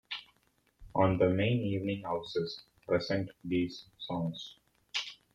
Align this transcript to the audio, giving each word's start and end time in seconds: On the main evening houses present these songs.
On 0.95 1.19
the 1.19 1.29
main 1.29 1.61
evening 1.61 2.01
houses 2.01 2.63
present 2.87 3.29
these 3.43 3.85
songs. 3.99 4.55